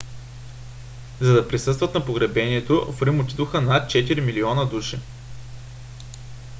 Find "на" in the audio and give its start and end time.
1.93-2.05